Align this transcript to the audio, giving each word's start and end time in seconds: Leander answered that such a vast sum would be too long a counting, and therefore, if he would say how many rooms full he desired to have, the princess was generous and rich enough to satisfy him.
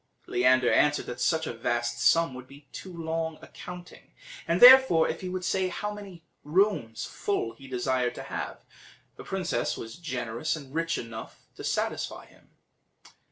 Leander 0.25 0.73
answered 0.73 1.05
that 1.05 1.21
such 1.21 1.45
a 1.45 1.53
vast 1.53 1.99
sum 2.01 2.33
would 2.33 2.47
be 2.47 2.67
too 2.71 2.91
long 2.91 3.37
a 3.43 3.47
counting, 3.49 4.15
and 4.47 4.59
therefore, 4.59 5.07
if 5.07 5.21
he 5.21 5.29
would 5.29 5.45
say 5.45 5.67
how 5.67 5.93
many 5.93 6.23
rooms 6.43 7.05
full 7.05 7.53
he 7.53 7.67
desired 7.67 8.15
to 8.15 8.23
have, 8.23 8.65
the 9.15 9.23
princess 9.23 9.77
was 9.77 9.97
generous 9.97 10.55
and 10.55 10.73
rich 10.73 10.97
enough 10.97 11.45
to 11.55 11.63
satisfy 11.63 12.25
him. 12.25 12.49